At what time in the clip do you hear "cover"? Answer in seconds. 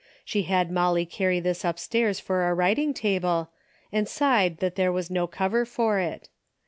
5.27-5.63